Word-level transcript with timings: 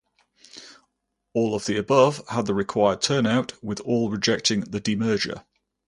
All 1.35 1.53
of 1.53 1.67
the 1.67 1.77
above 1.77 2.27
had 2.29 2.47
the 2.47 2.55
required 2.55 3.03
turnout, 3.03 3.53
with 3.63 3.79
all 3.81 4.09
rejecting 4.09 4.61
the 4.61 4.79
de-merger. 4.79 5.45